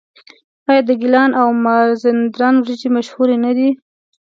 [0.69, 3.69] آیا د ګیلان او مازندران وریجې مشهورې نه دي؟